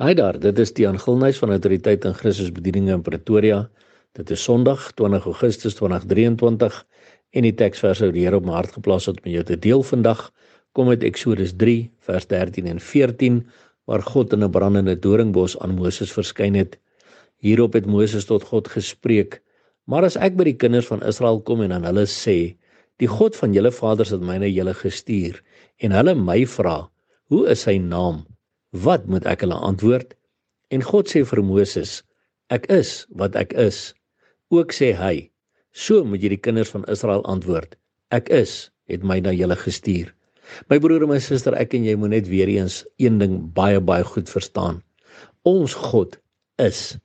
[0.00, 3.58] Hi daar, dit is Tiaan Gilnys van Autoriteit in Christus Bedieninge in Pretoria.
[4.16, 6.78] Dit is Sondag 20 Augustus 2023
[7.36, 9.84] en die teksverse wat die Here op my hart geplaas het om jou te deel
[9.84, 10.22] vandag
[10.72, 11.74] kom uit Eksodus 3
[12.08, 13.42] vers 13 en 14
[13.84, 16.80] waar God in 'n brandende doringbos aan Moses verskyn het.
[17.44, 19.42] Hierop het Moses tot God gespreek:
[19.84, 22.56] "Maar as ek by die kinders van Israel kom en aan hulle sê:
[22.96, 25.42] Die God van julle vaders het my na julle gestuur
[25.76, 26.88] en hulle my vra:
[27.28, 28.29] Hoe is sy naam?"
[28.70, 30.14] Wat moet ek hulle antwoord?
[30.70, 32.04] En God sê vir Moses:
[32.54, 33.90] Ek is wat ek is.
[34.54, 35.26] Ook sê hy:
[35.74, 37.74] So moet jy die kinders van Israel antwoord:
[38.14, 40.14] Ek is het my na julle gestuur.
[40.70, 43.82] My broer en my suster, ek en jy moet net weer eens een ding baie
[43.82, 44.80] baie goed verstaan.
[45.46, 46.18] Ons God
[46.62, 46.98] is.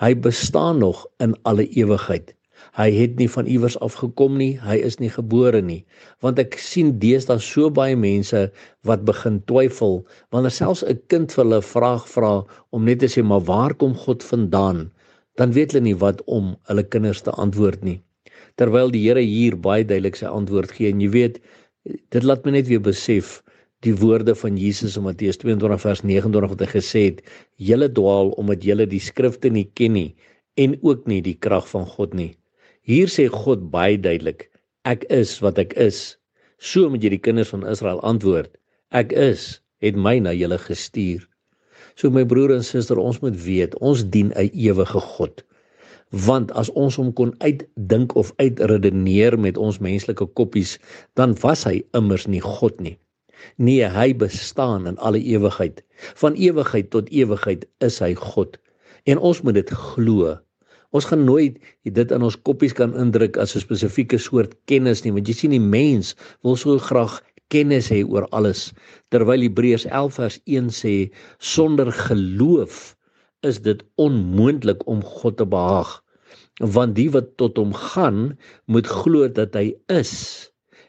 [0.00, 2.32] Hy bestaan nog in alle ewigheid.
[2.72, 5.82] Hy het nie van iewers af gekom nie, hy is nie gebore nie.
[6.24, 8.46] Want ek sien deesdae so baie mense
[8.88, 10.00] wat begin twyfel
[10.32, 12.32] wanneer selfs 'n kind vir hulle vraag vra
[12.72, 14.90] om net te sê maar waar kom God vandaan?
[15.36, 18.00] Dan weet hulle nie wat om hulle kinders te antwoord nie.
[18.56, 21.40] Terwyl die Here hier baie duidelik sy antwoord gee en jy weet
[21.84, 23.42] dit laat my net weer besef
[23.82, 27.22] die woorde van Jesus in Matteus 22 vers 29 wat hy gesê het:
[27.58, 30.14] "Julle dwaal omdat julle die skrifte nie ken nie
[30.56, 32.32] en ook nie die krag van God nie."
[32.82, 34.48] Hier sê God baie duidelik:
[34.82, 36.16] Ek is wat ek is.
[36.58, 38.50] So moet jy die kinders van Israel antwoord:
[38.90, 41.22] Ek is het my na julle gestuur.
[41.94, 45.44] So my broer en suster, ons moet weet, ons dien 'n ewige God.
[46.26, 50.78] Want as ons hom kon uitdink of uitredeneer met ons menslike koppies,
[51.14, 52.98] dan was hy immers nie God nie.
[53.58, 55.82] Nee, hy bestaan in alle ewigheid.
[56.14, 58.58] Van ewigheid tot ewigheid is hy God.
[59.06, 60.38] En ons moet dit glo.
[60.92, 61.56] Ons gaan nooit
[61.98, 65.54] dit in ons koppies kan indruk as 'n spesifieke soort kennis nie, want jy sien
[65.56, 68.72] die mens wil so graag kennis hê oor alles,
[69.08, 70.94] terwyl Hebreërs 11 vers 1 sê
[71.38, 72.94] sonder geloof
[73.42, 76.02] is dit onmoontlik om God te behaag,
[76.60, 78.36] want die wat tot hom gaan,
[78.68, 80.12] moet glo dat hy is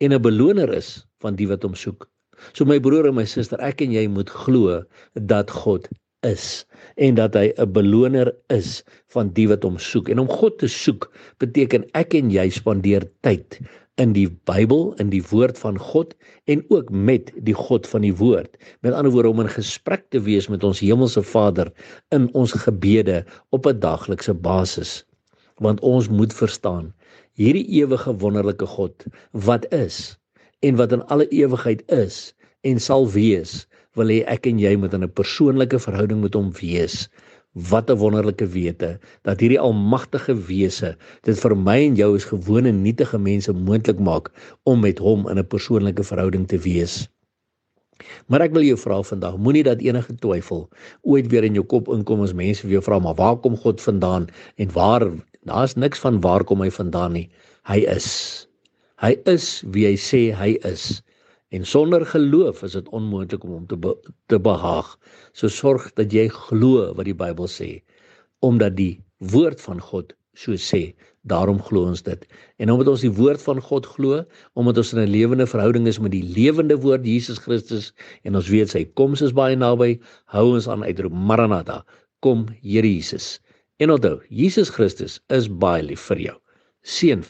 [0.00, 2.10] en 'n beloner is van die wat hom soek.
[2.52, 4.82] So my broer en my suster, ek en jy moet glo
[5.14, 5.88] dat God
[6.26, 6.64] is
[6.96, 8.82] en dat hy 'n beloner is
[9.14, 10.08] van die wat hom soek.
[10.08, 13.60] En om God te soek beteken ek en jy spandeer tyd
[14.02, 16.14] in die Bybel, in die woord van God
[16.50, 18.56] en ook met die God van die woord.
[18.82, 21.70] Met ander woorde om in gesprek te wees met ons hemelse Vader
[22.10, 25.04] in ons gebede op 'n daaglikse basis.
[25.62, 26.92] Want ons moet verstaan,
[27.34, 30.18] hierdie ewige wonderlike God wat is
[30.60, 33.66] en wat in alle ewigheid is en sal wees,
[33.98, 37.08] wil hê ek en jy moet in 'n persoonlike verhouding met hom wees.
[37.70, 42.72] Wat 'n wonderlike wete dat hierdie almagtige wese dit vir my en jou as gewone
[42.72, 44.30] nietige mense moontlik maak
[44.64, 47.08] om met hom in 'n persoonlike verhouding te wees.
[48.26, 50.68] Maar ek wil jou vra vandag, moenie dat enige twyfel
[51.02, 53.80] ooit weer in jou kop inkom as mense vir jou vra maar waar kom God
[53.80, 55.06] vandaan en waar
[55.44, 57.28] daar's niks van waar kom hy vandaan nie.
[57.70, 58.08] Hy is.
[59.02, 61.02] Hy is wie hy sê hy is.
[61.54, 63.92] En sonder geloof is dit onmoontlik om hom te be
[64.32, 64.88] te behaag.
[65.38, 67.68] So sorg dat jy glo wat die Bybel sê,
[68.42, 68.94] omdat die
[69.34, 70.82] woord van God so sê.
[71.30, 72.26] Daarom glo ons dit.
[72.58, 74.24] En omdat ons die woord van God glo,
[74.58, 77.92] omdat ons in 'n lewende verhouding is met die lewende woord Jesus Christus
[78.24, 80.00] en ons weet sy koms is baie naby,
[80.34, 81.84] hou ons aan uitroep Maranatha,
[82.20, 83.38] kom Here Jesus.
[83.78, 86.36] En onthou, Jesus Christus is baie lief vir jou.
[86.84, 87.22] Seën